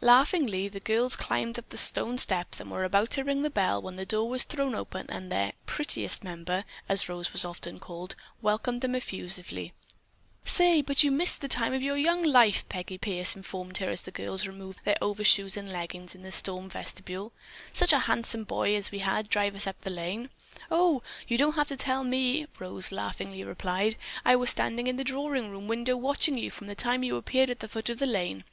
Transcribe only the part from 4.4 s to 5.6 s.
thrown open and their